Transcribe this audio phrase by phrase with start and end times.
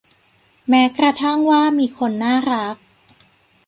[0.69, 2.75] แม้กระทั่งว่ามีคนน่ารัก